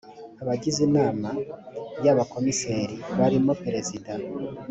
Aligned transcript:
abagize 0.41 0.79
inama 0.89 1.29
y 2.05 2.09
abakomiseri 2.13 2.95
barimo 3.19 3.51
perezida 3.63 4.11